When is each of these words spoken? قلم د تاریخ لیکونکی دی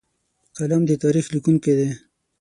قلم 0.57 0.81
د 0.87 0.91
تاریخ 1.03 1.25
لیکونکی 1.33 1.71
دی 1.79 1.89